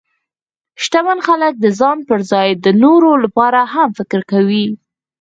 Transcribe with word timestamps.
شتمن 0.83 1.19
خلک 1.27 1.53
د 1.59 1.65
ځان 1.79 1.97
پر 2.09 2.19
ځای 2.31 2.49
د 2.55 2.67
نورو 2.83 3.11
لپاره 3.23 3.59
هم 3.73 3.89
فکر 3.99 4.21
کوي. 4.31 4.65